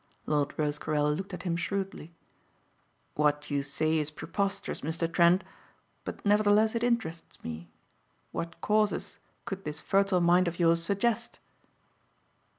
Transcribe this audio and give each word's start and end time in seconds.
Lord 0.25 0.57
Rosecarrel 0.57 1.13
looked 1.13 1.31
at 1.31 1.43
him 1.43 1.55
shrewdly. 1.55 2.15
"What 3.13 3.51
you 3.51 3.61
say 3.61 3.99
is 3.99 4.09
preposterous, 4.09 4.81
Mr. 4.81 5.05
Trent, 5.07 5.43
but 6.05 6.25
nevertheless 6.25 6.73
it 6.73 6.83
interests 6.83 7.37
me. 7.43 7.69
What 8.31 8.61
causes 8.61 9.19
could 9.45 9.63
this 9.63 9.79
fertile 9.79 10.19
mind 10.19 10.47
of 10.47 10.57
yours 10.57 10.81
suggest?" 10.81 11.39